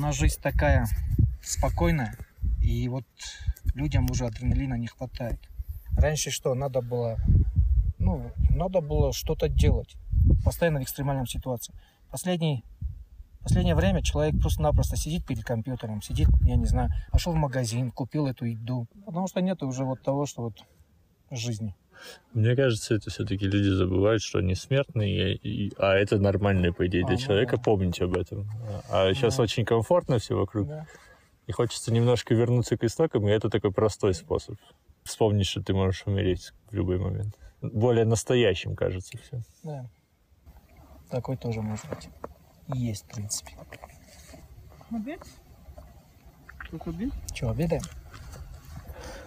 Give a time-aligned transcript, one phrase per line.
[0.00, 0.86] нас жизнь такая
[1.42, 2.16] спокойная,
[2.62, 3.04] и вот
[3.74, 5.38] людям уже адреналина не хватает.
[5.96, 7.18] Раньше что, надо было,
[7.98, 9.94] ну, надо было что-то делать,
[10.44, 11.74] постоянно в экстремальном ситуации.
[12.10, 12.64] Последний,
[13.40, 18.26] последнее время человек просто-напросто сидит перед компьютером, сидит, я не знаю, пошел в магазин, купил
[18.26, 20.64] эту еду, потому что нет уже вот того, что вот
[21.30, 21.76] жизни.
[22.32, 27.04] Мне кажется, это все-таки люди забывают, что они смертные, и- а это нормально, по идее,
[27.04, 27.62] для А, человека да.
[27.62, 28.48] помнить об этом.
[28.90, 29.42] А сейчас Да.
[29.42, 30.86] очень комфортно все вокруг, Да.
[31.46, 34.56] и хочется немножко вернуться к истокам, и это такой простой способ.
[35.04, 37.36] Вспомнить, что ты можешь умереть в любой момент.
[37.62, 39.42] Более настоящим кажется все.
[39.62, 39.86] Да.
[41.10, 42.08] Такой тоже может быть.
[42.74, 43.52] Есть, в принципе.
[44.90, 45.20] Обед?
[46.70, 47.12] Тут обед?
[47.34, 47.82] Че, обедаем?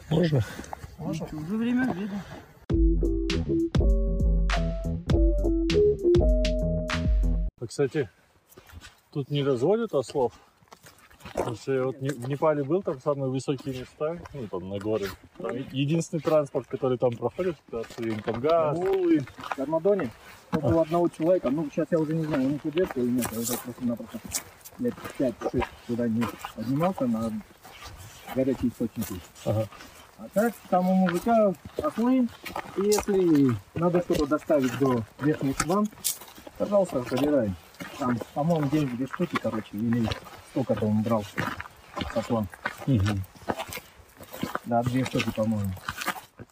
[0.09, 0.42] Можно?
[0.98, 1.26] Можно?
[1.26, 2.22] Уже время обеда.
[7.63, 8.09] А, кстати,
[9.12, 10.34] тут не разводят ослов.
[11.34, 15.08] Потому что я вот в Непале был, там самые высокие места, ну там на горы.
[15.38, 18.73] Там единственный транспорт, который там проходит, это.
[18.75, 19.22] Ой,
[19.56, 20.11] в Армадоне
[20.52, 23.39] около одного человека, ну сейчас я уже не знаю, у них идет или нет, я
[23.39, 24.19] уже просто-напросто
[24.80, 26.25] лет 5-6 туда не
[26.56, 27.31] поднимался на
[28.36, 29.16] горячие источники.
[29.45, 29.67] Ага.
[30.17, 32.28] А так, там у мужика ослы,
[32.78, 35.88] и если надо что-то доставить до верхних ван,
[36.64, 37.53] пожалуйста, забирай.
[38.00, 40.08] Там, по-моему, деньги две штуки, короче, или
[40.52, 41.23] сколько-то он брал
[42.16, 42.47] ослом.
[42.88, 43.22] Мгм.
[44.66, 45.72] Да, две штуки, по-моему.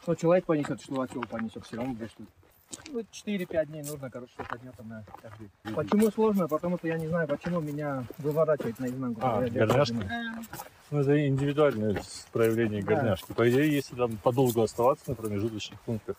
[0.04, 2.30] Что человек понесет, что осел понесет, все равно две штуки.
[2.92, 5.50] Ну, 4-5 дней нужно, короче, подняться на каждый.
[5.76, 6.48] Почему сложно?
[6.48, 9.22] Потому что я не знаю, почему меня выворачивает наизнанку.
[9.23, 9.95] А, горняшка?
[10.89, 12.02] Ну, это индивидуальное
[12.34, 12.95] проявление Да.
[12.95, 13.34] горняшки.
[13.34, 16.16] По идее, если там подолгу оставаться на промежуточных пунктах,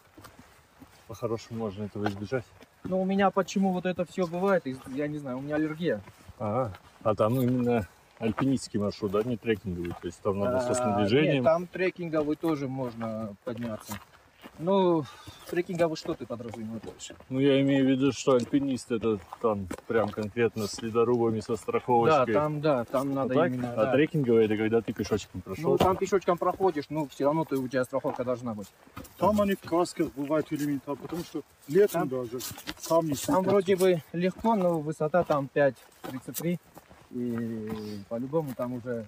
[1.09, 2.45] по-хорошему можно этого избежать.
[2.85, 6.01] Ну, у меня почему вот это все бывает, я не знаю, у меня аллергия.
[6.39, 6.73] Ага.
[7.05, 7.87] А там именно
[8.19, 9.91] альпинистский маршрут, да, не трекинговый.
[10.01, 11.35] То есть там надо А, снаряжением.
[11.37, 13.99] Нет, там трекинговый тоже можно подняться.
[14.63, 15.05] Ну,
[15.51, 17.13] Трекинга вы что ты подразумеваешь?
[17.29, 22.33] Ну, я имею в виду, что альпинист это там прям конкретно с ледорубами, со страховочкой.
[22.33, 23.73] Да, там, да, там ну надо так, именно...
[23.73, 23.93] А да.
[23.93, 25.73] трекинговые это когда ты пешочком прошел?
[25.73, 28.69] Ну, там пешочком проходишь, ну, все равно ты, у тебя страховка должна быть.
[29.19, 32.45] Там они в касках бывают элементарно, потому что летом там, даже
[32.89, 33.15] камни...
[33.15, 36.59] Там вроде бы легко, но высота там 5,33,
[37.11, 39.07] и по-любому там уже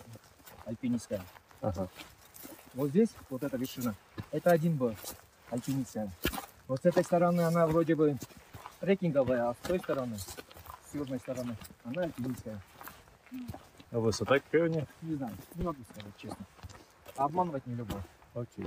[0.67, 1.23] альпинистская.
[1.61, 1.89] Ага.
[2.75, 3.95] Вот здесь вот эта вершина,
[4.33, 4.97] это один был
[5.51, 6.11] альпинистами.
[6.67, 8.17] Вот с этой стороны она вроде бы
[8.81, 12.61] трекинговая, а с той стороны, с южной стороны, она альпинистская.
[13.91, 14.87] А высота какая у нее?
[15.03, 16.45] Не знаю, не могу сказать честно.
[17.17, 17.97] Обманывать не люблю.
[18.35, 18.67] Окей.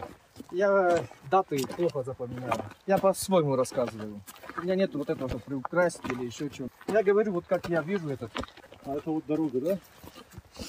[0.51, 2.53] Я э, даты плохо запоминаю.
[2.85, 4.21] Я по-своему рассказываю.
[4.57, 6.69] У меня нет вот этого, что приукрасить или еще чего.
[6.87, 8.31] Я говорю, вот как я вижу этот.
[8.85, 9.79] А это вот дорога, да?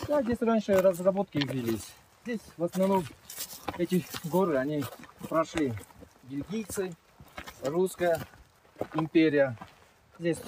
[0.08, 1.94] Да, здесь раньше разработки велись.
[2.24, 3.04] Здесь в основном
[3.76, 4.84] эти горы, они
[5.28, 5.72] прошли
[6.28, 6.93] бельгийцы,
[7.65, 8.21] русская
[8.94, 9.56] империя.
[10.19, 10.41] Здесь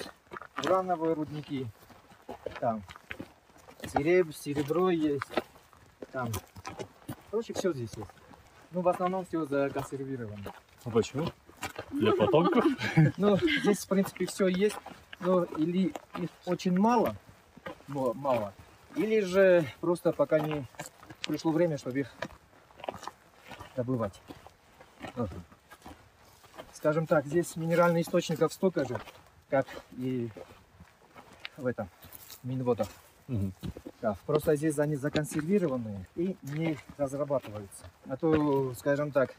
[0.63, 1.67] урановые рудники.
[2.59, 2.83] Там
[3.83, 5.23] сереб- серебро есть.
[6.11, 6.29] Там.
[7.29, 8.09] Короче, все здесь есть.
[8.71, 10.53] Ну, в основном все законсервировано.
[10.83, 11.27] А почему?
[11.91, 12.65] Для потомков?
[13.17, 14.77] Ну, здесь, в принципе, все есть,
[15.19, 17.15] но или их очень мало,
[17.87, 18.53] мо- мало,
[18.95, 20.65] или же просто пока не
[21.27, 22.11] пришло время, чтобы их
[23.75, 24.19] добывать.
[26.81, 28.99] Скажем так, здесь минеральных источников столько же,
[29.51, 30.31] как и
[31.55, 31.87] в этом
[32.41, 32.87] Минводах.
[33.27, 33.53] Мгм.
[34.01, 37.85] Да, просто здесь они законсервированные и не разрабатываются.
[38.09, 39.31] А то, скажем так,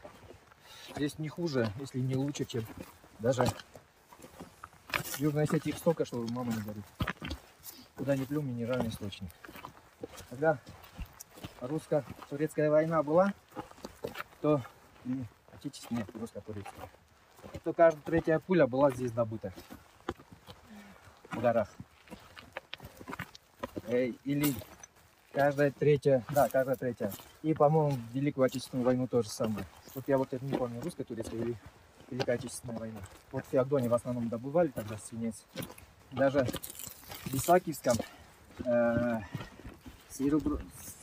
[0.95, 2.65] здесь не хуже, если не лучше, чем
[3.19, 3.45] даже
[4.87, 6.85] в Южной Осетии их столько, что мама не говорит.
[7.97, 9.29] Куда не плю минеральный источник.
[10.29, 10.59] Когда
[11.59, 13.33] русско-турецкая война была,
[14.39, 14.61] то
[15.03, 16.89] и отечественная русско-турецкая,
[17.63, 19.53] то каждая третья пуля была здесь добыта.
[21.31, 21.69] В горах.
[23.87, 24.53] Или
[25.31, 27.11] каждая третья, да, каждая третья.
[27.41, 29.65] И, по-моему, в Великую Отечественную войну то же самое.
[29.95, 31.57] Вот я вот это не помню, русско-турецкая или
[32.09, 32.99] Великая Отечественная война.
[33.31, 35.43] Вот в Феодоне в основном добывали тогда свинец.
[36.11, 36.45] Даже
[37.25, 37.97] в Исаакиевском
[38.65, 39.19] э,
[40.09, 40.59] серебро,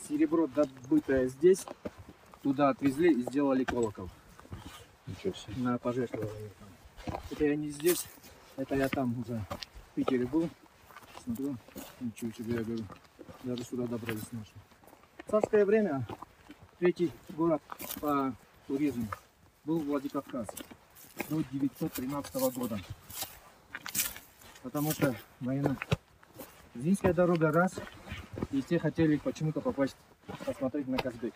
[0.09, 1.67] серебро, добытое здесь,
[2.43, 4.09] туда отвезли и сделали колокол
[5.23, 5.63] Ничего себе.
[5.63, 6.51] на пожертвование.
[7.31, 8.07] Это я не здесь,
[8.57, 9.45] это я там уже
[9.91, 10.49] в Питере был.
[11.23, 11.57] Смотрю,
[12.01, 12.85] ничего себе, я говорю,
[13.43, 14.53] даже сюда добрались наши.
[15.29, 16.07] Царское время
[16.79, 17.61] третий город
[18.01, 18.35] по
[18.67, 19.09] туризму
[19.65, 20.47] был Владикавказ
[21.29, 22.81] до 913 года.
[24.63, 25.77] Потому что война.
[26.75, 27.75] Зинская дорога раз,
[28.53, 29.97] И все хотели почему-то попасть,
[30.47, 31.35] посмотреть на Казбек.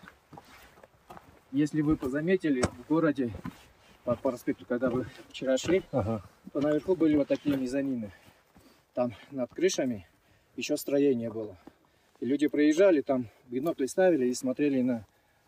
[1.51, 3.31] Если вы заметили, в городе
[4.05, 6.21] по проспекту, когда вы вчера шли, Ага.
[6.53, 8.11] то наверху были вот такие мезонины.
[8.93, 10.07] Там над крышами
[10.55, 11.57] еще строение было.
[12.19, 15.05] И люди приезжали, там бинокли ставили и смотрели на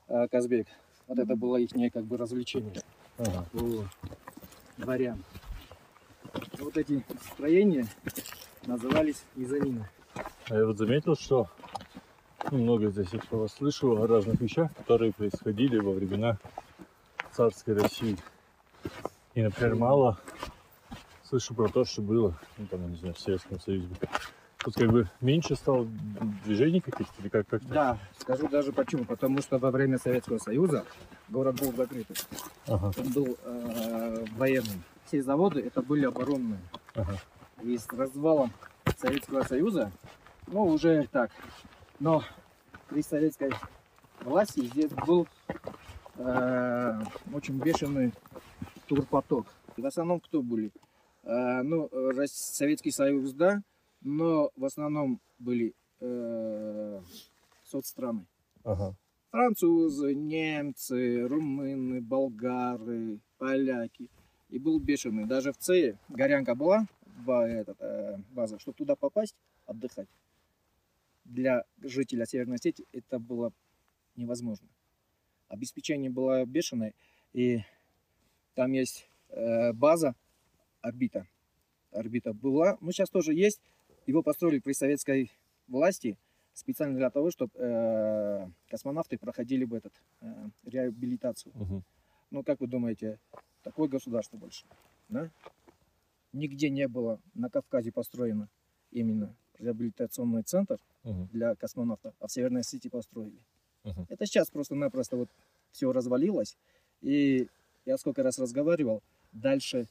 [0.10, 0.68] э, Казбек.
[1.08, 2.82] Вот это было их как бы развлечение
[3.20, 3.46] Ага.
[3.54, 3.86] по
[4.78, 5.24] дворям.
[6.60, 7.04] Вот эти
[7.34, 7.88] строения
[8.66, 9.88] назывались мезонины.
[10.50, 11.48] А я вот заметил, что
[12.52, 16.38] много здесь кого слышу о разных вещах, которые происходили во времена
[17.32, 18.18] царской России.
[19.38, 20.18] И, например, мало
[21.24, 23.88] слышу про то, что было, ну, там, не знаю, в Советском Союзе.
[24.58, 25.88] Тут как бы меньше стало
[26.44, 29.06] движений каких-то, или как как Да, скажу даже почему.
[29.06, 30.86] Потому что во время Советского Союза
[31.30, 32.16] город был закрытый.
[32.66, 34.84] Ага, Он был э, военным.
[35.06, 36.60] Все заводы это были оборонные.
[36.96, 37.20] ага.
[37.62, 38.52] И с развалом
[38.98, 39.92] Советского Союза,
[40.48, 41.30] ну уже так,
[42.00, 42.24] но
[42.90, 43.52] при советской
[44.22, 45.28] власти здесь был
[46.16, 47.02] э,
[47.32, 48.14] очень бешеный
[48.88, 49.48] турпоток.
[49.76, 50.72] В основном кто были?
[51.24, 51.90] Э, ну,
[52.26, 53.62] Советский Союз, да,
[54.02, 57.02] но в основном были э,
[57.64, 58.26] соцстраны.
[58.64, 58.96] ага.
[59.30, 64.10] Французы, немцы, румыны, болгары, поляки.
[64.50, 65.26] И был бешеный.
[65.26, 66.88] Даже в ЦЕ горянка была,
[67.28, 69.36] этот, э, база, чтобы туда попасть,
[69.66, 70.08] отдыхать.
[71.26, 73.52] Для жителя Северной Осетии это было
[74.16, 74.68] невозможно.
[75.50, 76.94] Обеспечение было бешеное,
[77.34, 77.60] и
[78.58, 80.16] там есть э, база,
[80.82, 81.28] орбита.
[81.92, 83.62] Орбита была, ну сейчас тоже есть.
[84.08, 85.32] Его построили при советской
[85.68, 86.18] власти
[86.56, 90.26] специально для того, чтобы космонавты проходили бы этот э,
[90.66, 91.54] реабилитацию.
[91.56, 91.84] Мгм.
[92.32, 93.20] Ну, как вы думаете,
[93.62, 94.66] такое государство больше,
[95.08, 95.30] да?
[96.34, 98.50] Нигде не было на Кавказе построено
[98.92, 101.28] именно реабилитационный центр Мгм.
[101.32, 103.40] для космонавтов, а в Северной Осетии построили.
[103.84, 104.08] Мгм.
[104.10, 105.30] Это сейчас просто-напросто вот
[105.72, 106.58] все развалилось.
[107.02, 107.48] И
[107.88, 109.02] я сколько раз разговаривал,
[109.32, 109.88] дальше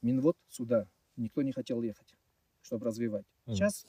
[0.00, 0.86] Минвод сюда
[1.16, 2.14] никто не хотел ехать,
[2.62, 3.26] чтобы развивать.
[3.46, 3.86] Сейчас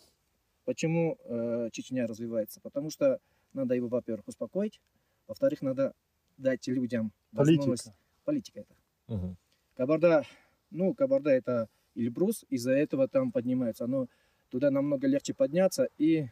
[0.66, 2.60] почему э, Чечня развивается?
[2.60, 3.20] Потому что
[3.54, 4.82] надо его, во-первых, успокоить,
[5.26, 5.94] во-вторых, надо
[6.38, 7.86] дать людям возможность...
[7.86, 7.98] Политика.
[8.26, 8.76] Политика это.
[9.08, 9.38] Мгм.
[9.76, 10.24] Кабарда,
[10.70, 13.88] ну, Кабарда это Эльбрус, из-за этого там поднимается.
[13.88, 14.08] Но
[14.50, 15.88] туда намного легче подняться.
[15.98, 16.28] И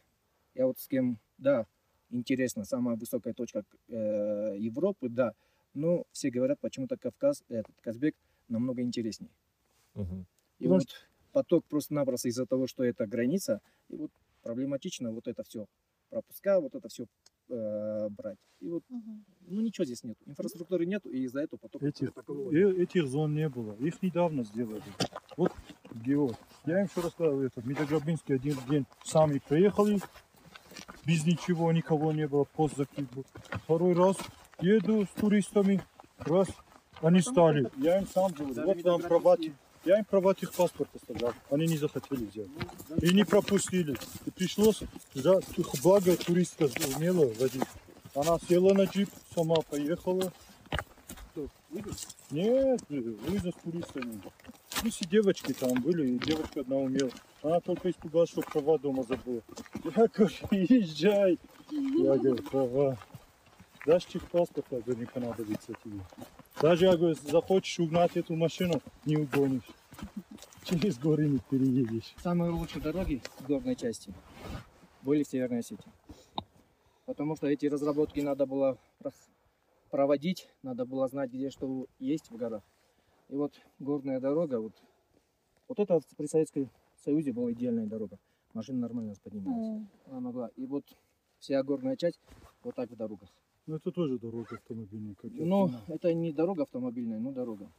[0.54, 1.66] я вот с кем, да,
[2.10, 5.34] интересно, самая высокая точка э, Европы, да.
[5.78, 8.16] Но все говорят, почему-то Кавказ, этот Казбек
[8.50, 9.30] намного интереснее.
[9.94, 10.26] Мгм.
[10.58, 10.88] И Потому вот
[11.34, 15.68] поток просто-напросто из-за того, что это граница, и вот проблематично вот это все
[16.10, 17.06] пропуска, вот это все
[17.48, 18.40] брать.
[18.60, 22.12] И вот, ну ничего здесь нет, инфраструктуры нету, и из-за этого поток Этих,
[22.52, 23.76] э- этих зон не было.
[23.76, 24.84] Их недавно сделали.
[25.38, 25.54] Вот
[25.94, 26.32] Гео.
[26.66, 30.00] Я им еще рассказывал, это, Медограбинский один день сами приехали,
[31.06, 33.26] без ничего, никого не было, пост закрыт был.
[33.64, 34.18] Второй раз
[34.60, 35.82] еду с туристами,
[36.20, 36.48] раз,
[37.02, 37.70] они стали.
[37.78, 39.38] Я им сам говорю, вот вам права,
[39.86, 42.48] я им права паспорт оставлял, они не захотели взять.
[43.02, 43.96] И не пропустили.
[44.26, 44.82] И пришлось,
[45.14, 45.40] за,
[45.84, 47.64] благо туристка умела водить.
[48.16, 50.32] Она села на джип, сама поехала.
[52.32, 54.22] Нет, вызов с туристами.
[54.84, 57.12] Ну, все девочки там были, и девочка одна умела.
[57.44, 59.42] Она только испугалась, что права дома забыла.
[59.84, 61.38] Я говорю, езжай.
[61.70, 62.98] Я говорю, права.
[63.88, 66.02] Дашь техпаспорт, я говорю, не понадобится тебе.
[66.62, 69.64] Даже, я говорю, захочешь угнать эту машину, не угонишь.
[70.66, 72.14] Через горы не переедешь.
[72.22, 74.14] Самые лучшие дороги в горной части
[75.04, 75.90] были в Северной Осетии.
[77.06, 78.78] Потому что эти разработки надо было
[79.90, 82.64] проводить, надо было знать, где что есть в горах.
[83.30, 84.74] И вот горная дорога, вот,
[85.70, 86.70] вот это при Советском
[87.06, 88.20] Союзе была идеальная дорога.
[88.54, 89.88] Машина нормально поднималась.
[90.08, 90.50] Она могла.
[90.58, 90.84] И вот
[91.40, 92.20] вся горная часть
[92.64, 93.30] вот так в дорогах.
[93.68, 95.14] Ну, это тоже дорога автомобильная.
[95.16, 95.72] Как понимаю.
[95.88, 97.70] это не дорога автомобильная, но дорога.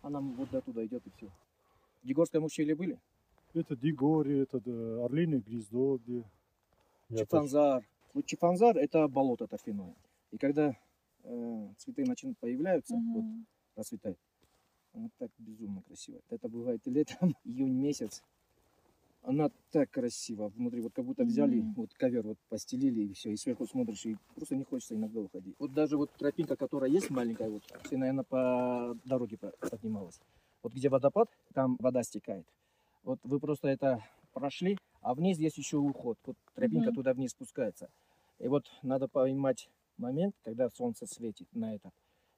[0.00, 1.30] Она вот до туда идет и все.
[2.02, 2.98] В Дегорском ущелье были?
[3.52, 6.24] Это Дигори, это да, Орлиное гнездо, где.
[7.14, 7.84] Чифанзар.
[8.14, 9.94] Вот Чифанзар это болото торфяное.
[10.30, 10.74] И когда
[11.24, 13.24] э, цветы начинают появляются, вот
[13.76, 14.18] расцветает,
[14.94, 16.20] она так безумно красиво.
[16.30, 18.22] Это бывает и летом, июнь месяц.
[19.28, 20.48] Она так красиво.
[20.48, 21.72] Внутри вот как будто взяли, Мгм.
[21.76, 23.30] вот ковер вот постелили и все.
[23.30, 25.54] И сверху смотришь, и просто не хочется иногда уходить.
[25.58, 30.18] Вот даже вот тропинка, которая есть маленькая, вот, все, наверное, по дороге по- поднималась.
[30.62, 32.46] Вот где водопад, там вода стекает.
[33.02, 36.16] Вот вы просто это прошли, а вниз есть еще уход.
[36.24, 36.94] Вот тропинка Мгм.
[36.94, 37.90] туда вниз спускается.
[38.38, 39.68] И вот надо поймать
[39.98, 41.90] момент, когда солнце светит на это.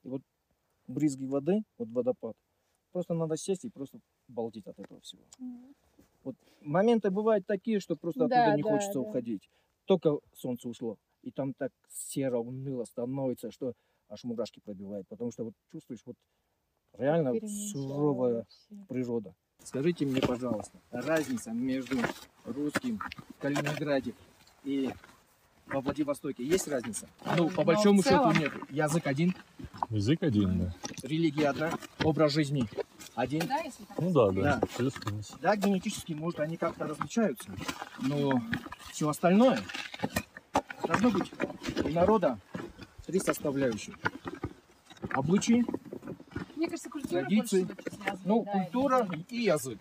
[0.03, 0.23] И вот
[0.89, 2.37] брызги воды, вот водопад.
[2.91, 5.23] Просто надо сесть и просто балдеть от этого всего.
[6.25, 9.01] Вот моменты бывают такие, что просто Да, оттуда не да, хочется да.
[9.01, 9.49] уходить.
[9.87, 13.73] только солнце ушло, и там так серо, уныло становится, что
[14.09, 16.17] аж мурашки пробивает, потому что вот чувствуешь, вот
[16.99, 17.35] реально
[17.73, 18.47] суровая
[18.89, 19.35] природа.
[19.65, 21.97] Скажите мне, пожалуйста, разница между
[22.45, 24.15] русским в Калининграде
[24.65, 24.91] и
[25.67, 27.09] во Владивостоке есть разница?
[27.37, 28.53] Ну, по Но большому счету нет.
[28.71, 29.35] Язык один,
[29.91, 30.75] Язык один, да.
[31.03, 31.73] религия одна,
[32.05, 32.65] образ жизни
[33.15, 33.47] один.
[33.47, 33.99] Да, если так?
[33.99, 34.43] Ну да, да.
[34.43, 34.67] Да.
[34.77, 35.33] Плюс-минус.
[35.41, 37.51] Да, генетически, может, они как-то различаются,
[38.01, 38.41] но
[38.93, 39.61] все остальное
[40.87, 41.31] должно быть
[41.85, 42.39] у народа
[43.07, 43.95] три составляющих.
[45.13, 45.65] Обычаи,
[46.57, 47.65] Мне кажется, культура Традиции.
[47.65, 49.79] больше ну, да, культура и- язык.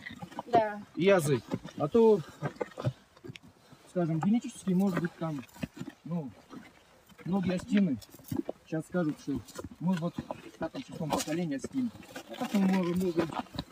[0.48, 0.82] Да.
[0.96, 1.44] И язык.
[1.78, 2.20] А то,
[3.92, 5.44] скажем, генетически, может быть, там,
[6.06, 6.32] ну,
[7.26, 7.98] многие остины
[8.66, 9.40] сейчас скажут, что
[9.80, 11.92] мы вот в пятом, шестом поколении остин.
[12.54, 13.16] Мы можем быть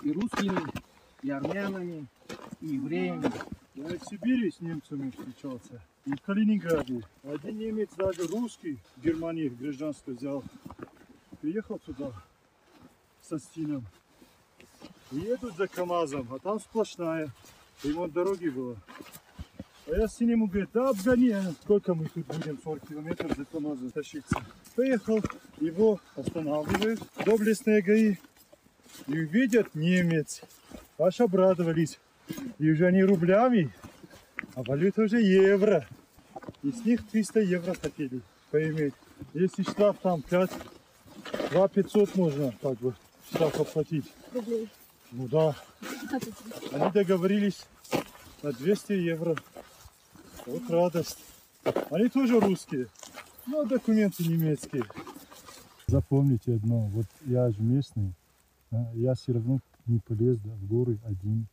[0.04, 0.62] и русскими,
[1.22, 2.08] и армянами,
[2.62, 3.32] и евреями.
[3.76, 5.82] Я в Сибири с немцами встречался.
[6.06, 7.04] И в Калининграде.
[7.24, 10.44] Один немец даже русский в Германии гражданство взял.
[11.42, 12.12] Приехал туда
[13.22, 13.86] со стином.
[15.12, 17.30] Едут за КамАЗом, а там сплошная.
[17.84, 18.76] Ремонт дороги было.
[19.88, 23.46] А я с ним говорю, да обгони, а сколько мы тут будем, 40 километров за
[23.46, 24.44] КамАЗом тащиться.
[24.76, 25.22] Поехал,
[25.62, 28.18] его останавливают, доблестные ГАИ.
[29.08, 30.42] И видят немец.
[30.98, 32.00] Аж обрадовались.
[32.60, 33.74] И уже не рублями,
[34.56, 35.88] а валюта уже евро.
[36.62, 38.22] И с них 300 евро хотели
[38.52, 38.94] поиметь.
[39.34, 40.52] Если штраф там 5,
[41.52, 42.94] 2 500 можно как бы
[43.30, 44.12] штраф оплатить.
[44.34, 44.70] Рублей.
[45.12, 45.56] Ну да.
[46.72, 47.66] Они договорились
[48.44, 49.36] на 200 евро.
[50.46, 51.20] Вот радость.
[51.90, 52.88] Они тоже русские,
[53.46, 54.84] но документы немецкие.
[55.88, 58.14] Запомните одно, вот я же местный,
[58.72, 61.48] я все равно не полез да, в горы один,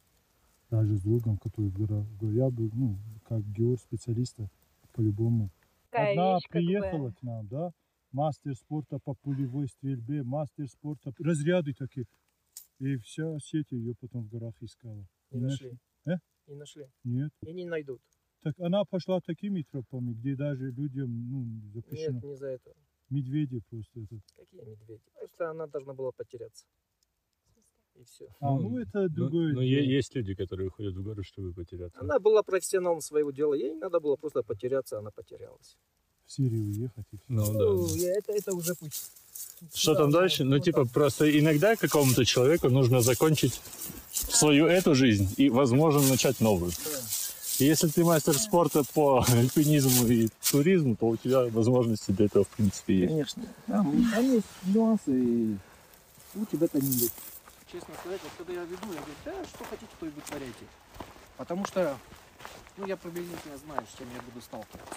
[0.71, 2.07] даже с другом, который в горах.
[2.21, 4.49] Я был, ну, как геор-специалиста
[4.93, 5.51] по-любому.
[5.91, 6.67] Такая Одна вещь, как бы.
[6.67, 7.71] приехала к нам, да,
[8.13, 12.07] мастер спорта по пулевой стрельбе, мастер спорта, разряды такие.
[12.81, 15.07] И вся сеть ее потом в горах искала.
[15.31, 15.79] Не Не нашли.
[16.07, 16.17] Э?
[16.49, 16.87] Не нашли.
[17.05, 17.31] Нет.
[17.43, 18.01] И не найдут.
[18.43, 22.15] Так она пошла такими тропами, где даже людям ну, запрещено.
[22.15, 22.73] Нет, не за это.
[23.11, 24.21] Медведи просто этот.
[24.37, 25.03] Какие медведи?
[25.15, 26.67] Просто она должна была потеряться.
[27.97, 28.27] И все.
[28.41, 29.53] А, ну, это Ну, другое.
[29.55, 29.63] ну, дело.
[29.63, 32.01] е- есть люди, которые уходят в горы, чтобы потеряться.
[32.01, 33.55] Она была профессионалом своего дела.
[33.55, 35.77] Ей надо было просто потеряться, она потерялась.
[36.27, 37.25] В Сирию уехать и все.
[37.29, 38.09] Ну Ну, да.
[38.19, 39.13] это, это уже пусть.
[39.75, 40.45] Что там дальше?
[40.45, 43.61] Ну, типа, просто иногда какому-то человеку нужно закончить
[44.13, 46.73] свою эту жизнь и, возможно, начать новую.
[47.61, 52.45] И если ты мастер спорта по альпинизму и туризму, то у тебя возможности для этого,
[52.45, 53.09] в принципе, есть.
[53.13, 53.43] Конечно.
[53.67, 55.57] Там, там есть нюансы, и
[56.35, 57.13] у тебя это не есть.
[57.75, 60.65] Честно сказать, вот когда я веду, я говорю, да, что хотите, то и вытворяйте.
[61.37, 61.99] Потому что,
[62.77, 64.95] ну, я приблизительно знаю, с чем я буду сталкиваться.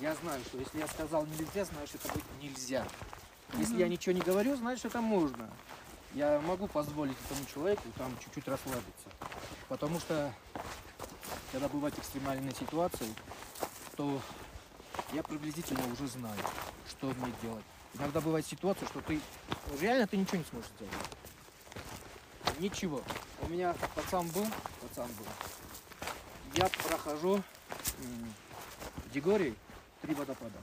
[0.00, 2.88] Я знаю, что если я сказал нельзя, знаешь, это будет нельзя.
[3.58, 5.50] Если я ничего не говорю, значит, это можно.
[6.14, 9.10] Я могу позволить этому человеку там чуть-чуть расслабиться.
[9.68, 10.32] Потому что,
[11.52, 13.14] когда бывают экстремальные ситуации,
[13.94, 14.22] то
[15.12, 16.40] я приблизительно уже знаю,
[16.88, 17.64] что мне делать.
[17.92, 19.20] Иногда бывает ситуация, что ты
[19.78, 20.94] реально ты ничего не сможешь сделать.
[22.58, 23.02] Ничего.
[23.42, 24.46] У меня пацан был,
[24.80, 25.26] пацан был.
[26.54, 27.42] Я прохожу
[27.98, 29.54] в Дегории
[30.00, 30.58] три водопада.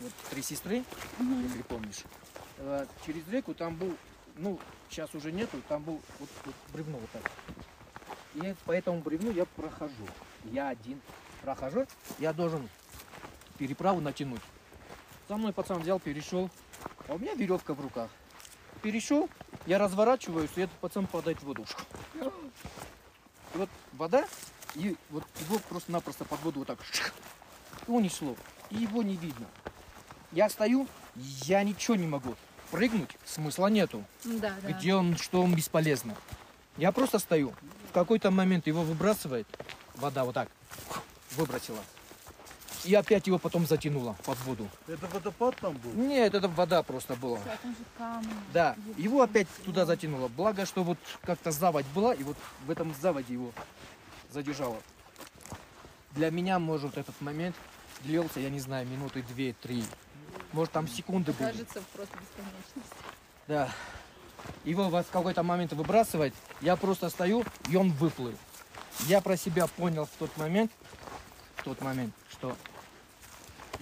[0.00, 0.84] Вот три сестры,
[1.18, 2.02] если помнишь.
[2.58, 3.96] Э, Через реку там был,
[4.36, 4.58] ну,
[4.90, 7.30] сейчас уже нету, там был вот, вот бревно вот так.
[8.34, 10.06] И по этому бревну я прохожу.
[10.44, 11.00] Я один
[11.40, 11.86] прохожу,
[12.18, 12.68] я должен
[13.58, 14.42] переправу натянуть.
[15.28, 16.50] За мной пацан взял, перешел,
[17.08, 18.10] а у меня веревка в руках.
[18.82, 19.30] Перешел,
[19.66, 21.64] я разворачиваюсь, и этот пацан падает в воду.
[22.14, 24.26] И вот вода,
[24.74, 26.78] и вот его просто-напросто под воду вот так
[27.86, 28.36] унесло.
[28.70, 29.46] И его не видно.
[30.32, 32.34] Я стою, я ничего не могу.
[32.70, 34.02] Прыгнуть смысла нету.
[34.24, 34.72] Да, да.
[34.72, 36.16] Где он, что он бесполезно.
[36.78, 37.52] Я просто стою.
[37.90, 39.46] В какой-то момент его выбрасывает.
[39.94, 40.48] Вода вот так.
[41.32, 41.78] Выбросила.
[42.84, 44.68] И опять его потом затянуло под воду.
[44.88, 45.92] Это водопад там был?
[45.92, 47.38] Нет, это вода просто была.
[47.44, 48.32] Да, там же камни.
[48.52, 50.28] Да, его опять туда затянуло.
[50.28, 52.36] Благо, что вот как-то заводь была, и вот
[52.66, 53.52] в этом заводе его
[54.30, 54.76] задержало.
[56.12, 57.56] Для меня, может, этот момент
[58.00, 59.84] длился, я не знаю, минуты две-три.
[60.52, 61.50] Может, там секунды были.
[61.50, 62.94] Кажется, просто бесконечность.
[63.46, 63.70] Да.
[64.64, 68.34] Его в какой-то момент выбрасывает, я просто стою, и он выплыл.
[69.06, 70.70] Я про себя понял в тот момент,
[71.56, 72.56] в тот момент, что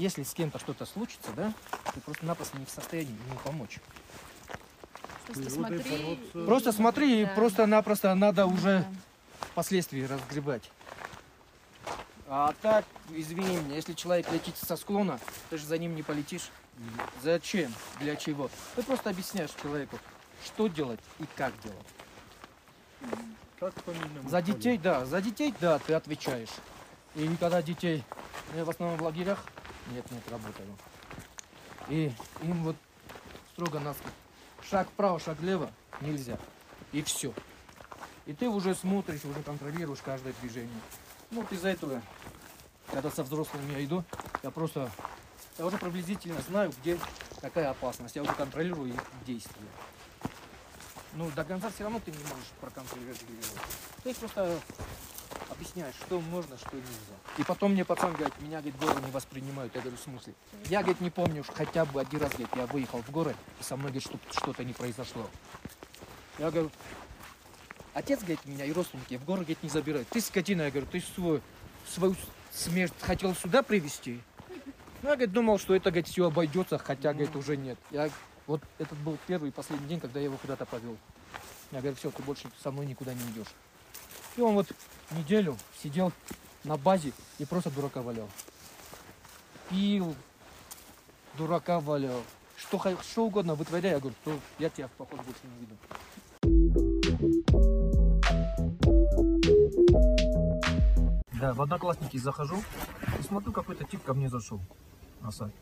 [0.00, 1.52] если с кем-то что-то случится, да,
[1.92, 3.78] ты просто-напросто не в состоянии ему помочь.
[5.26, 5.78] Просто смотри.
[5.78, 6.45] бороться.
[6.47, 8.88] Просто смотри, и просто-напросто надо уже Да.
[9.54, 10.71] последствия разгребать.
[12.26, 16.50] А так, извини меня, если человек летит со склона, ты же за ним не полетишь.
[17.23, 17.73] Зачем?
[18.00, 18.50] Для чего?
[18.76, 19.99] Ты просто объясняешь человеку,
[20.45, 21.87] что делать и как делать.
[23.59, 23.75] Как
[24.26, 26.49] За детей, да, за детей, да, ты отвечаешь.
[27.14, 28.02] И когда детей,
[28.57, 29.45] я в основном в лагерях,
[29.90, 30.68] нет, нет, работаю.
[31.88, 32.76] И им вот
[33.52, 33.97] строго нас
[34.68, 35.70] шаг вправо, шаг влево
[36.00, 36.38] нельзя.
[36.92, 37.32] И все.
[38.26, 40.80] И ты уже смотришь, уже контролируешь каждое движение.
[41.30, 42.02] Ну вот из-за этого,
[42.90, 44.04] когда со взрослыми я иду,
[44.42, 44.90] я просто,
[45.59, 46.99] я уже приблизительно знаю, где
[47.40, 48.16] какая опасность.
[48.16, 49.66] Я уже контролирую их действия.
[51.14, 53.20] Ну, до конца все равно ты не можешь проконтролировать.
[54.04, 54.61] Ты просто
[55.50, 57.16] объясняешь, что можно, что нельзя.
[57.38, 59.75] И потом мне пацан говорит, меня, говорит, горы не воспринимают.
[59.75, 60.35] Я говорю, в смысле?
[60.69, 63.76] Я, говорит, не помню, хотя бы один раз, говорит, я выехал в горы, и со
[63.76, 65.28] мной, говорит, что- что-то не произошло.
[66.38, 66.71] Я говорю,
[67.95, 70.09] отец, говорит, меня и родственники в горы, говорит, не забирают.
[70.09, 71.42] Ты скотина, я говорю, ты свой,
[71.88, 72.14] свою
[72.52, 74.21] смерть хотел сюда привезти?
[75.02, 77.78] Ну, я, говорит, думал, что это, говорит, все обойдется, хотя, говорит, уже нет.
[77.90, 78.11] Я,
[78.47, 80.97] вот этот был первый и последний день, когда я его куда-то повел.
[81.71, 83.47] Я говорю, все, ты больше со мной никуда не идешь.
[84.37, 84.66] И он вот
[85.12, 86.12] неделю сидел
[86.64, 88.28] на базе и просто дурака валял.
[89.68, 90.14] Пил,
[91.36, 92.22] дурака валял.
[92.56, 95.76] Что, что угодно вытворяй, я говорю, то я тебя в поход больше не виду.
[101.40, 102.56] Да, в Одноклассники захожу
[103.18, 104.60] и смотрю, какой-то тип ко мне зашел
[105.22, 105.54] на сайт.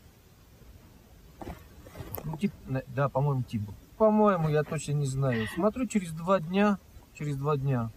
[2.25, 2.51] Ну, тип,
[2.87, 3.61] да, по-моему, тип.
[3.97, 5.47] По-моему, я точно не знаю.
[5.55, 6.79] Смотрю, через два дня,
[7.13, 7.91] через два дня,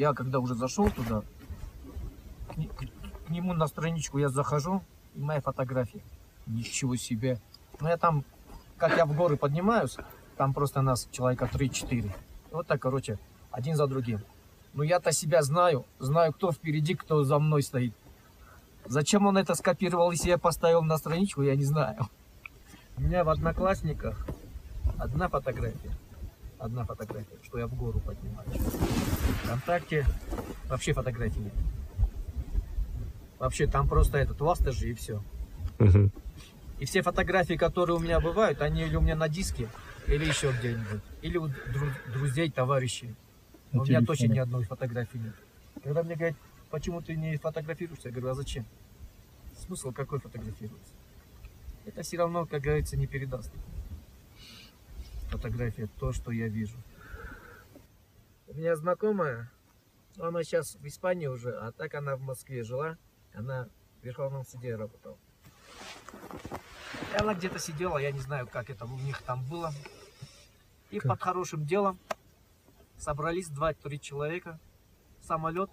[0.00, 1.22] я когда уже зашел туда,
[2.48, 4.82] к, к- нему на страничку я захожу,
[5.14, 6.00] и моя фотография.
[6.46, 7.38] Ничего себе.
[7.80, 8.24] Ну, я там,
[8.78, 9.96] как я в горы поднимаюсь,
[10.36, 12.10] там просто нас человека 3-4.
[12.50, 13.18] Вот так, короче,
[13.50, 14.20] один за другим.
[14.72, 17.92] Ну, я-то себя знаю, знаю, кто впереди, кто за мной стоит.
[18.86, 22.08] Зачем он это скопировал и себе поставил на страничку, я не знаю.
[22.96, 24.26] У меня в Одноклассниках
[24.98, 25.89] одна фотография.
[26.60, 28.52] Одна фотография, что я в гору поднимаюсь.
[29.44, 30.06] ВКонтакте
[30.68, 31.54] вообще фотографии нет.
[33.38, 35.22] Вообще там просто этот ластажи и все.
[36.78, 39.68] И все фотографии, которые у меня бывают, они или у меня на диске,
[40.06, 41.00] или еще где-нибудь.
[41.22, 43.14] Или у дру- друзей, товарищей.
[43.72, 45.34] На у меня точно ни одной фотографии нет.
[45.82, 46.36] Когда мне говорят,
[46.70, 48.66] почему ты не фотографируешься, я говорю, а зачем?
[49.58, 50.92] Смысл какой фотографироваться?
[51.86, 53.50] Это все равно, как говорится, не передаст.
[55.30, 56.76] Фотография, то, что я вижу.
[58.48, 59.50] У меня знакомая,
[60.18, 62.98] она сейчас в Испании уже, а так она в Москве жила.
[63.32, 63.68] Она
[64.00, 65.16] в Верховном суде работала.
[67.12, 69.72] И она где-то сидела, я не знаю, как это у них там было.
[70.90, 71.10] И Как?
[71.10, 71.98] под хорошим делом
[72.96, 74.58] собрались два-три человека,
[75.20, 75.70] самолет,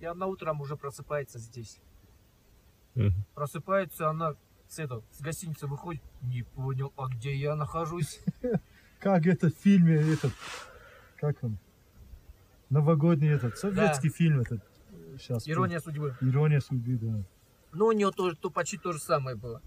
[0.00, 1.78] и она утром уже просыпается здесь.
[2.94, 3.24] Мгм.
[3.34, 4.34] Просыпается она
[4.68, 8.20] с, этого, с гостиницы выходит, не понял, а где я нахожусь?
[9.04, 10.32] Как это в фильме этот,
[11.18, 11.58] как он,
[12.70, 14.64] новогодний этот, советский фильм этот,
[15.20, 15.46] сейчас.
[15.46, 16.16] Ирония судьбы.
[16.22, 17.22] Ирония судьбы, да.
[17.72, 19.60] Ну, у нее тоже, то почти то же самое было.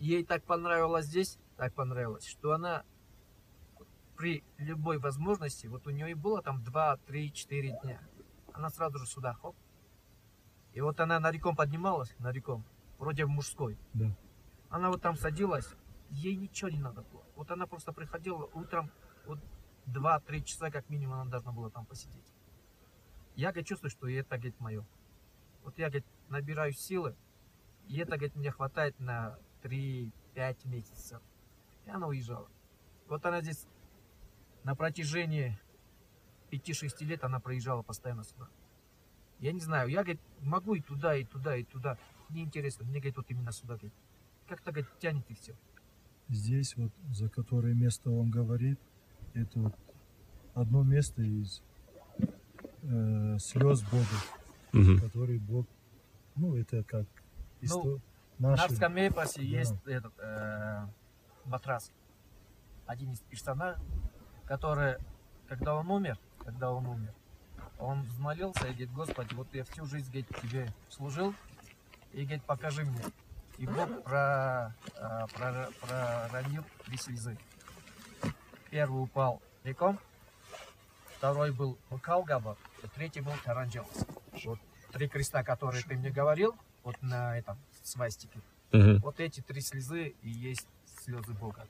[0.00, 2.82] Ей так понравилось здесь, так понравилось, что она
[4.16, 8.00] при любой возможности, вот у нее и было там 2, 3, 4 дня,
[8.52, 9.54] она сразу же сюда, хоп.
[10.72, 12.64] И вот она на реком поднималась, на реком,
[12.98, 13.78] вроде в мужской.
[13.94, 14.10] Да.
[14.68, 15.76] Она вот там садилась,
[16.12, 17.24] ей ничего не надо было.
[17.36, 18.90] Вот она просто приходила утром,
[19.26, 19.38] вот
[19.86, 22.34] 2-3 часа как минимум она должна была там посидеть.
[23.34, 24.86] Я говорит, чувствую, что это, говорит, мое.
[25.64, 27.16] Вот я, говорит, набираю силы,
[27.88, 31.22] и это, говорит, мне хватает на 3-5 месяцев.
[31.86, 32.48] И она уезжала.
[33.08, 33.66] Вот она здесь
[34.64, 35.58] на протяжении
[36.50, 38.48] 5-6 лет она проезжала постоянно сюда.
[39.38, 41.98] Я не знаю, я, говорит, могу и туда, и туда, и туда.
[42.28, 43.94] Мне интересно, мне, говорит, вот именно сюда, говорит.
[44.46, 45.56] Как-то, говорит, тянет и все.
[46.36, 48.78] Здесь вот, за которое место он говорит,
[49.34, 49.74] это вот
[50.54, 51.62] одно место из
[52.82, 54.06] э, слез Бога,
[54.72, 54.98] Мгм.
[55.00, 55.66] который Бог,
[56.34, 57.06] ну это как
[57.60, 58.00] исто-
[58.38, 59.46] На наши, Скамейпасе Да.
[59.46, 60.86] есть этот э,
[61.44, 61.92] матрас.
[62.86, 63.80] Один из персонажей,
[64.46, 64.96] который,
[65.48, 67.12] когда он умер, когда он умер,
[67.78, 71.34] он взмолился и говорит, Господи, вот я всю жизнь, говорит, тебе служил,
[72.14, 73.02] и, говорит, покажи мне.
[73.62, 77.38] И Бог про, э, про- проронил три слезы.
[78.70, 80.00] Первый упал реком,
[81.16, 84.04] второй был Калгаба, и третий был Таранджелос.
[84.44, 84.58] Вот
[84.92, 88.40] три креста, которые ты мне говорил, вот на этом свастике.
[88.72, 88.98] Мгм.
[88.98, 90.66] Вот эти три слезы и есть
[91.04, 91.64] слезы Бога.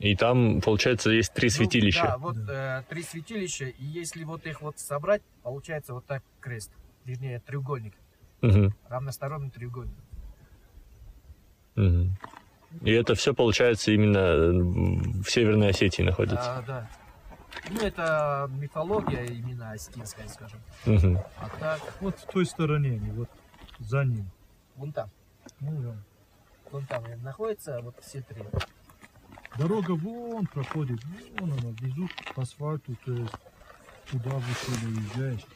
[0.00, 2.02] И там, получается, есть три Ну, святилища.
[2.02, 6.72] да, вот э, три святилища, и если вот их вот собрать, получается вот так крест,
[7.04, 7.94] вернее треугольник.
[8.40, 8.74] Мгм.
[8.88, 9.96] равносторонний треугольник.
[11.76, 12.16] Мгм.
[12.82, 16.58] И это все получается именно в Северной Осетии находится.
[16.58, 16.90] А, да.
[17.70, 20.60] Ну, это мифология именно осетинская, скажем.
[20.86, 21.18] Мгм.
[21.38, 23.30] А так, Вот в той стороне, они, вот
[23.78, 24.28] за ним.
[24.76, 25.08] вон там,
[25.60, 25.94] Ну,
[26.70, 28.42] вон там находится вот все три.
[29.56, 31.00] Дорога вон проходит,
[31.38, 33.32] вон она внизу по асфальту, то есть
[34.10, 35.46] туда выше уезжаешь.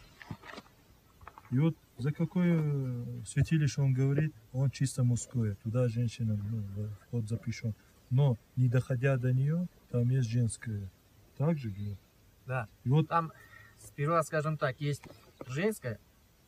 [1.51, 7.29] И вот за какое э, святилище он говорит, он чисто мужское, туда женщина, ну, вход
[7.29, 7.75] запрещен.
[8.11, 10.91] Но не доходя до нее, там есть женское.
[11.37, 11.99] Так же говорит?
[12.47, 12.69] Да.
[12.85, 13.33] И вот Там
[13.79, 15.03] сперва, скажем так, есть
[15.47, 15.99] женское,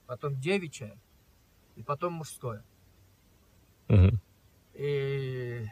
[0.07, 0.97] потом девичье,
[1.77, 2.63] и потом мужское.
[3.89, 4.21] Мгм.
[4.75, 5.67] И,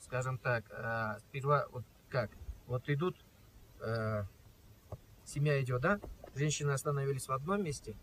[0.00, 2.30] скажем так, э, сперва вот как,
[2.66, 3.16] вот идут,
[3.80, 4.24] э,
[5.24, 6.00] семья идет, да?
[6.34, 7.94] Женщины остановились в одном месте,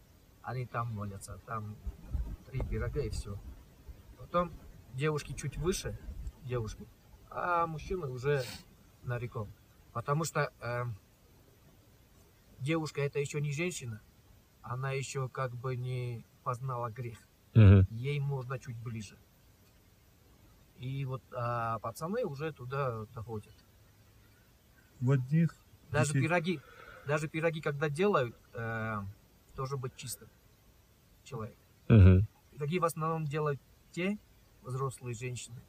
[0.43, 1.75] они там молятся, там
[2.45, 3.37] три пирога и все.
[4.17, 4.51] Потом
[4.93, 5.97] девушки чуть выше,
[6.43, 6.87] девушки,
[7.29, 8.43] а мужчины уже
[9.03, 9.51] на реком.
[9.93, 10.85] Потому что э,
[12.59, 14.01] девушка это еще не женщина,
[14.61, 17.17] она еще как бы не познала грех
[17.53, 17.87] Мгм.
[17.89, 19.17] ей можно чуть ближе.
[20.77, 23.53] И вот а, пацаны уже туда доходят.
[25.01, 25.53] в одних
[25.91, 26.61] Даже пироги,
[27.05, 29.01] даже пироги, когда делают, э,
[29.59, 30.29] тоже быть чистым
[31.25, 31.57] человек.
[31.89, 32.25] Мгм.
[32.51, 33.59] Пироги в основном делают
[33.91, 34.17] те
[34.61, 35.61] взрослые женщины,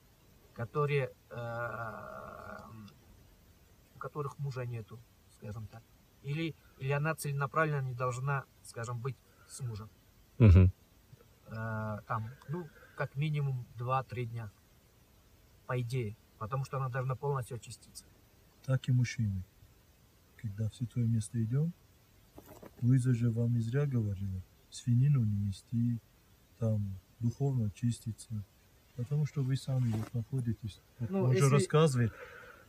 [0.54, 2.58] которые, э,
[3.96, 5.00] у которых мужа нету,
[5.32, 5.82] скажем так.
[6.22, 9.16] Или, или она целенаправленно не должна, скажем, быть
[9.48, 9.90] с мужем.
[10.38, 14.52] Э, там, ну, как минимум 2-3 дня.
[15.66, 16.16] По идее.
[16.38, 18.04] Потому что она должна полностью очиститься.
[18.64, 19.42] так и мужчины.
[20.36, 21.72] Когда в святое место идем,
[22.82, 25.98] Луиза же вам не зря говорила, свинину не нести,
[26.58, 28.44] там духовно очиститься.
[28.96, 30.80] Потому что вы сами вот находитесь.
[30.98, 32.12] Вот Ну, он же если- рассказывает,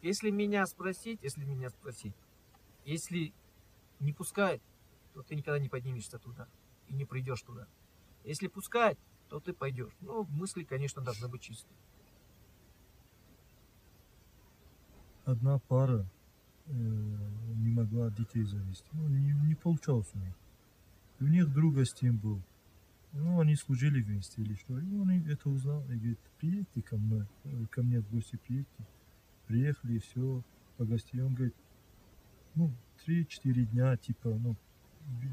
[0.01, 2.15] Если меня спросить, если меня спросить,
[2.85, 3.33] если
[3.99, 4.61] не пускает,
[5.13, 6.47] то ты никогда не поднимешься туда
[6.87, 7.67] и не придешь туда.
[8.23, 8.97] Если пускает,
[9.29, 9.93] то ты пойдешь.
[10.01, 11.77] Ну, мысли, конечно, должны быть чистые.
[15.25, 16.05] одна пара
[16.71, 18.87] не могла детей завести.
[18.93, 20.33] Ну, не, не получалось у них.
[21.19, 22.41] И у них друга с тем был.
[23.13, 24.79] Ну, они служили вместе или что.
[24.79, 25.83] И он это узнал.
[25.85, 28.85] И говорит, приедьте ко мне, э, ко мне в гости приедьте.
[29.47, 30.43] Приехали, все,
[30.77, 31.21] погостили.
[31.21, 31.55] Он говорит,
[32.55, 32.71] ну,
[33.05, 34.55] 3-4 дня, типа, ну,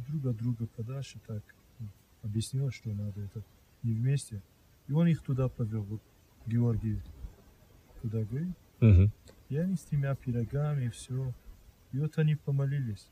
[0.09, 1.43] друг от друга подальше, так,
[1.79, 1.89] ну,
[2.23, 3.43] объяснил, что надо это
[3.83, 4.43] не вместе.
[4.89, 6.03] И он их туда повел, вот,
[6.47, 7.01] Георгий,
[8.03, 9.13] туда, говорит, Мгм.
[9.49, 11.33] И они с тремя пирогами, все.
[11.93, 13.09] И вот они помолились.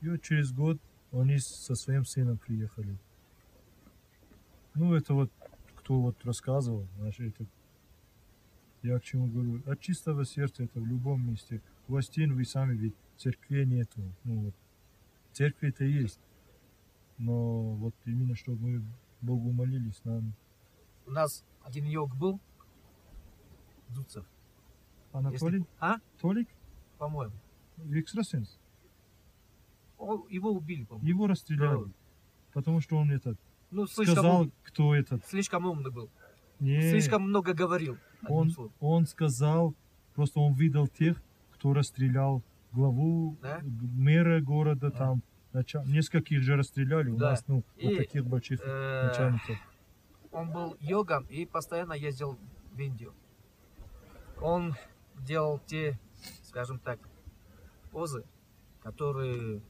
[0.00, 0.78] И вот через год
[1.12, 2.96] они со своим сыном приехали.
[4.74, 5.32] Ну, это вот,
[5.76, 7.46] кто вот рассказывал, знаешь, это,
[8.82, 11.62] я к чему говорю, от чистого сердца это в любом месте.
[11.88, 14.02] У Астин вы сами ведь церкви нету.
[14.24, 14.54] Ну, вот,
[15.32, 16.20] церкви-то есть.
[17.18, 18.84] Но вот именно, чтобы мы
[19.22, 20.34] Богу молились, нам
[21.06, 22.38] У нас один йог был,
[23.90, 24.24] Зуцев.
[25.12, 25.96] Анатолий, Если- А?
[26.20, 26.48] Толик,
[26.98, 27.32] По-моему.
[27.92, 28.58] экстрасенс.
[29.98, 31.08] Он- его убили, по-моему.
[31.08, 31.84] Его расстреляли.
[31.84, 31.90] Да.
[32.52, 33.38] Потому что он этот
[33.70, 35.24] Ну, слишком, сказал, ум- кто этот.
[35.26, 36.10] слишком умный был.
[36.60, 37.96] Не, Слишком много говорил.
[38.28, 38.72] он, словом.
[38.80, 39.74] он сказал,
[40.14, 41.20] просто он видел тех,
[41.52, 43.60] кто расстрелял главу, Да?
[43.62, 44.98] мэра города, Да.
[44.98, 45.22] там,
[45.52, 45.84] начал...
[45.84, 47.10] нескольких же расстреляли.
[47.10, 47.30] У Да.
[47.30, 49.56] нас, ну, И, вот таких больших Э, начальников.
[50.32, 52.38] он был йогом и постоянно ездил
[52.72, 53.12] в Индию.
[54.40, 54.74] Он
[55.18, 55.98] делал те,
[56.42, 56.98] скажем так,
[57.90, 58.24] позы,
[58.82, 59.62] которые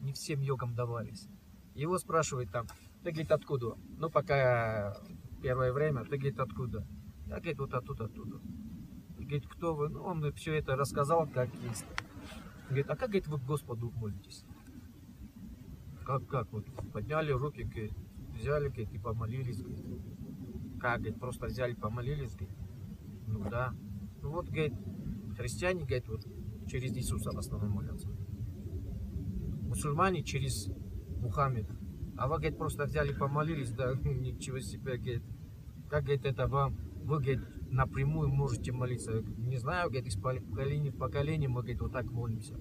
[0.00, 1.28] не всем йогам давались.
[1.74, 2.66] Его спрашивают там,
[3.02, 3.76] ты, говорит, откуда?
[3.98, 4.96] Ну, пока
[5.42, 6.84] первое время, ты, говорит, откуда?
[7.26, 8.40] Я, говорит, вот оттуда, оттуда.
[9.16, 9.88] Говорит, кто вы?
[9.88, 11.84] Ну, он все это рассказал, как есть.
[12.66, 14.44] Говорит, а как, говорит, вы к Господу молитесь?
[16.04, 16.50] Как, как?
[16.52, 17.92] Вот подняли руки, говорит,
[18.34, 20.80] взяли, говорит, и помолились, говорит.
[20.80, 22.57] Как, говорит, просто взяли, помолились, говорит.
[23.28, 23.74] Ну да.
[24.22, 24.74] Ну вот, говорит,
[25.36, 26.26] христиане, говорит, вот
[26.66, 28.08] через Иисуса в основном молятся.
[29.62, 30.68] Мусульмане через
[31.20, 31.76] Мухаммеда.
[32.16, 35.22] А вы, говорит, просто взяли, помолились, да, ничего себе, говорит.
[35.88, 39.22] Как, говорит, это вам, вы, говорит, напрямую можете молиться.
[39.38, 42.54] Не знаю, говорит, из поколения в поколение мы, говорит, вот так молимся.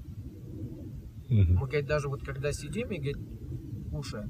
[1.30, 3.18] Мы, говорит, даже вот когда сидим и, говорит,
[3.90, 4.30] кушаем,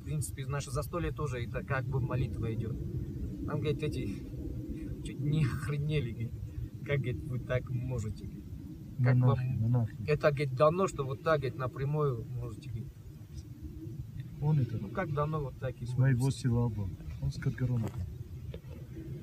[0.00, 2.76] в принципе, наше застолье тоже это как бы молитва идет.
[3.42, 4.35] Нам, говорит, эти
[5.06, 6.32] чуть не охренели, говорит.
[6.84, 8.44] Как, говорит, вы так можете, говорит.
[8.98, 9.96] как Монахи, вам- монахи.
[10.06, 12.92] Это, говорит, давно, что вот так, говорит, напрямую можете, говорит.
[14.40, 16.90] Он это, Ну как давно вот так и моего села был.
[17.22, 17.86] Он с Катгарона.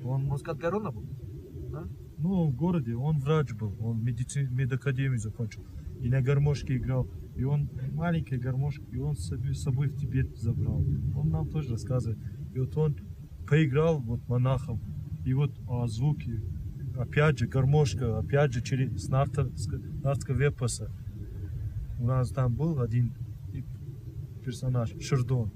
[0.04, 1.04] Он, Он с Катгарона был?
[2.18, 4.48] ну, он в городе, он врач был, он медици...
[4.50, 5.62] медакадемию закончил.
[6.00, 7.08] И на гармошке играл.
[7.36, 10.84] И он маленькая гармошка, и он с собой, с собой в Тибет забрал.
[11.16, 12.18] Он нам тоже рассказывает.
[12.54, 12.96] И вот он
[13.48, 14.80] поиграл вот монахом.
[15.24, 16.40] И вот а, звуки,
[16.98, 20.90] опять же, гармошка, опять же, через нартского вепаса.
[21.98, 23.12] У нас там был один
[24.44, 25.50] персонаж, Шердон.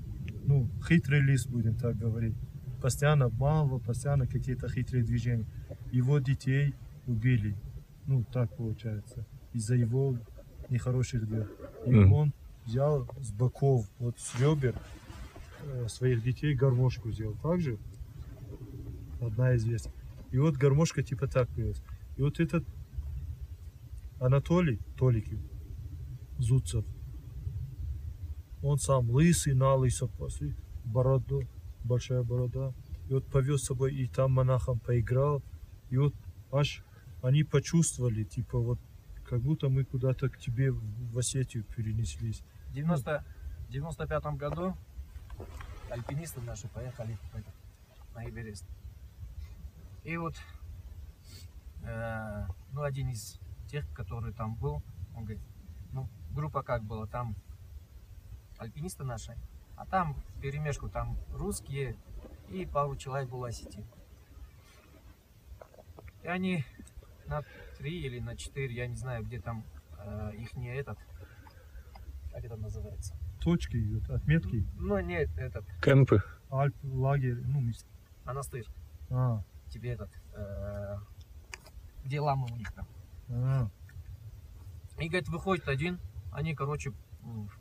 [0.46, 2.35] Ну, хитрый лис, будем так говорить.
[2.81, 5.44] Постоянно обманывал, постоянно какие-то хитрые движения.
[5.92, 6.74] Его детей
[7.07, 7.54] убили.
[8.07, 9.26] Ну, так получается.
[9.52, 10.16] Из-за его
[10.70, 11.46] нехороших дел.
[11.85, 12.12] И Мгм.
[12.12, 12.33] он
[12.64, 14.74] взял с боков, вот с ребер
[15.64, 17.35] э, своих детей гармошку сделал.
[17.42, 17.76] Также
[19.20, 19.90] одна из версий.
[20.31, 21.83] И вот гармошка типа так появилась.
[22.16, 22.64] И вот этот
[24.20, 25.40] Анатолий Толикин
[26.38, 26.85] Зуцев,
[28.62, 30.54] он сам лысый, на лысо после,
[30.85, 31.42] бороду,
[31.85, 32.72] большая борода.
[33.09, 35.42] И вот повез с собой, и там монахом поиграл.
[35.90, 36.14] И вот
[36.52, 36.85] аж
[37.22, 38.78] они почувствовали, типа вот,
[39.24, 42.42] как будто мы куда-то к тебе в Осетию перенеслись.
[42.70, 43.24] В 90,
[43.70, 44.76] 95 году
[45.90, 47.16] альпинисты наши поехали
[48.14, 48.64] на Эверест.
[50.09, 50.35] И вот,
[51.83, 54.83] э, ну, один из тех, который там был,
[55.14, 55.42] он говорит,
[55.92, 57.37] ну, группа как была, там
[58.57, 59.37] альпинисты наши,
[59.77, 61.94] а там перемешку, там русские
[62.49, 63.85] и пару человек было осетин.
[66.23, 66.64] И они
[67.27, 67.42] на
[67.77, 69.62] три или на четыре, я не знаю, где там
[70.33, 70.99] их не этот,
[72.33, 73.14] как это называется.
[73.42, 73.77] Точки,
[74.11, 76.23] отметки, Ну, нет, этот, Кемпы.
[76.49, 77.87] Альп, лагерь, ну, мест-
[78.25, 78.64] монастырь.
[79.11, 80.96] а, Тебе этот, э,
[82.04, 83.70] где ламы у них там.
[84.98, 86.00] И, говорит, выходит один,
[86.33, 86.92] они, короче,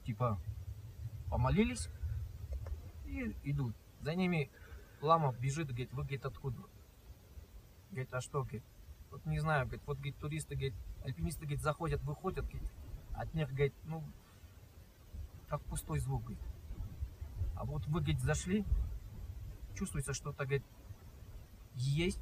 [0.06, 0.40] типа,
[1.30, 1.90] помолились
[3.06, 3.76] и идут.
[4.02, 4.50] За ними
[5.02, 6.64] лама бежит, говорит, вы, говорит, откуда?
[7.90, 8.64] Говорит, а что, говорит,
[9.12, 12.72] вот не знаю, говорит, вот, говорит, туристы, говорит, альпинисты, говорит, заходят, выходят, говорит,
[13.14, 14.04] от них, говорит, ну,
[15.48, 16.44] как пустой звук, говорит.
[17.56, 18.66] А вот вы, говорит, зашли,
[19.76, 20.64] чувствуется что-то, говорит,
[21.78, 22.22] есть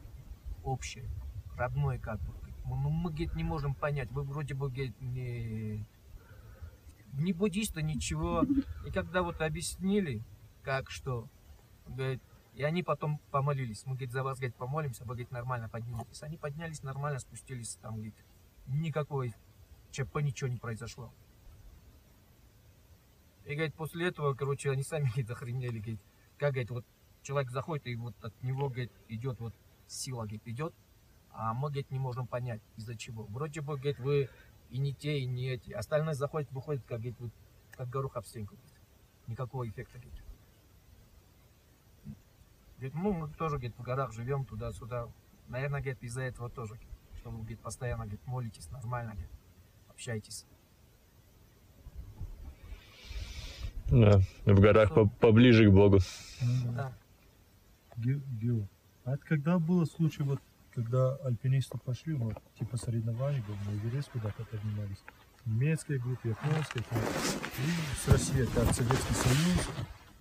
[0.64, 1.10] общее,
[1.58, 2.34] родное как бы.
[2.34, 2.56] говорит.
[2.66, 5.86] Ну, мы, говорит, не можем понять, вы вроде бы, говорит, не,
[7.14, 8.44] не буддисты, ничего.
[8.86, 10.24] И когда вот объяснили,
[10.64, 11.28] как что,
[11.88, 12.22] говорит,
[12.56, 13.86] и они потом помолились.
[13.86, 16.24] Мы, говорит, за вас, говорит, помолимся, вы, говорит, нормально подниметесь.
[16.24, 18.16] Они поднялись нормально, спустились там, говорит,
[18.68, 19.34] никакой
[19.92, 21.14] ЧП, ничего не произошло.
[23.46, 26.02] И, говорит, после этого, короче, они сами, говорит, охренели, говорит,
[26.38, 26.86] как, говорит, вот
[27.26, 29.54] человек заходит, и вот от него, говорит, идет вот
[29.88, 30.74] сила, говорит, идет,
[31.32, 33.24] а мы, говорит, не можем понять, из-за чего.
[33.24, 34.30] Вроде бы, говорит, вы
[34.70, 35.72] и не те, и не эти.
[35.72, 37.32] Остальные заходят, выходят, как, говорит, вот,
[37.72, 38.74] как горох об стенку, говорит.
[39.28, 40.24] Никакого эффекта, говорит.
[42.78, 45.10] Говорит, ну, мы тоже, говорит, в горах живем туда-сюда.
[45.48, 49.32] Наверное, говорит, из-за этого тоже, говорит, что вы, говорит, постоянно, говорит, молитесь нормально, говорит,
[49.90, 50.46] общаетесь.
[53.88, 56.00] Да, в горах по- поближе к Богу.
[56.66, 56.94] Да.
[57.98, 58.68] Ге- Гео.
[59.04, 60.40] А это когда было случай, вот,
[60.74, 65.04] когда альпинисты пошли, вот, типа соревнований был, на Эверест куда-то поднимались.
[65.46, 69.70] Немецкая группа, японская, там, и с Россией, как Советский Союз.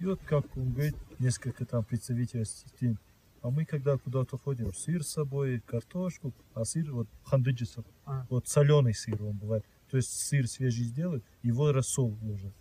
[0.00, 2.98] И вот как он говорит, несколько там представителей систем.
[3.40, 8.26] А мы когда куда-то ходим, сыр с собой, картошку, а сыр вот хандыджисов, А.
[8.28, 9.64] вот соленый сыр он бывает.
[9.90, 12.52] То есть сыр свежий сделают, его рассол ложат.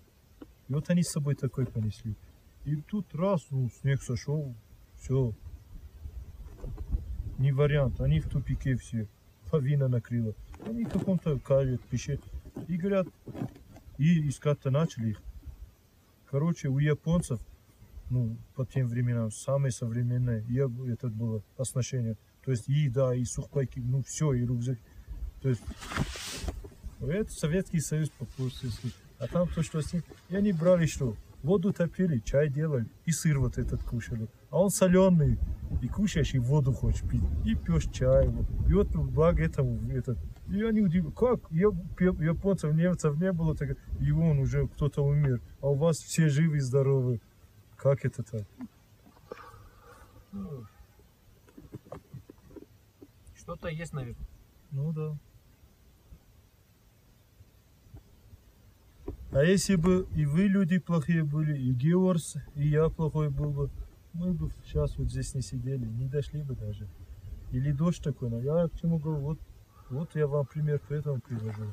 [0.69, 2.15] И вот они с собой такой понесли.
[2.65, 4.55] И тут раз, ну, снег сошел,
[5.03, 5.33] все.
[7.37, 9.07] Не вариант, они в тупике все.
[9.51, 10.33] Лавина накрыла.
[10.65, 12.21] Они в каком-то каве, пещере.
[12.67, 13.07] И говорят,
[13.97, 15.21] и искать-то начали их.
[16.29, 17.39] Короче, у японцев,
[18.09, 22.17] ну, по тем временам, самое современное, я, это было оснащение.
[22.45, 24.79] То есть и еда, и сухпайки, ну все, и рюкзак.
[25.41, 25.61] То есть
[27.01, 28.67] это Советский Союз по курсу.
[29.19, 30.03] А там то, что с ним.
[30.29, 31.15] И они брали что?
[31.41, 34.27] Воду топили, чай делали, и сыр вот этот кушали.
[34.53, 35.39] А он соленый.
[35.81, 37.23] И кушаешь, и воду хочешь пить.
[37.43, 38.27] И пьешь чай.
[38.27, 38.45] вот.
[38.69, 40.19] И вот благо этому этот.
[40.47, 41.69] И они удивились, как Я-
[42.23, 45.41] японцев, немцев не было, так и он уже кто-то умер.
[45.59, 47.19] А у вас все живы и здоровы.
[47.77, 48.43] Как это так?
[53.33, 54.27] Что-то есть, наверное.
[54.69, 55.17] Ну да.
[59.31, 63.71] А если бы и вы люди плохие были, и Георс, и я плохой был бы,
[64.13, 66.87] мы бы сейчас вот здесь не сидели, не дошли бы даже.
[67.51, 69.39] Или дождь такой, но я к чему говорю, вот,
[69.89, 71.65] вот я вам пример к этому привожу.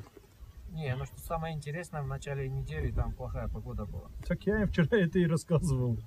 [0.71, 4.09] Не, ну что самое интересное, в начале недели там плохая погода была.
[4.25, 5.99] Так я им вчера это и рассказывал.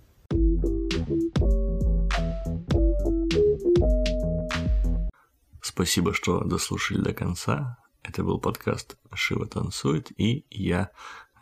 [5.60, 7.78] Спасибо, что дослушали до конца.
[8.02, 10.90] Это был подкаст «Шива танцует» и я,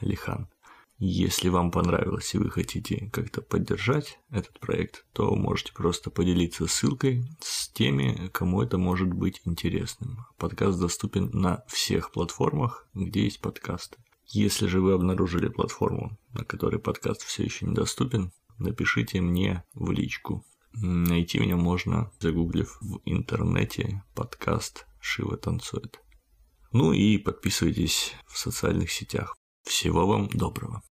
[0.00, 0.48] Алихан.
[1.04, 7.24] Если вам понравилось и вы хотите как-то поддержать этот проект, то можете просто поделиться ссылкой
[7.40, 10.24] с теми, кому это может быть интересным.
[10.38, 13.96] Подкаст доступен на всех платформах, где есть подкасты.
[14.28, 20.44] Если же вы обнаружили платформу, на которой подкаст все еще недоступен, напишите мне в личку.
[20.72, 26.00] Найти меня можно, загуглив в интернете подкаст «Шива танцует».
[26.70, 29.36] Ну и подписывайтесь в социальных сетях.
[29.64, 30.82] Всего вам доброго.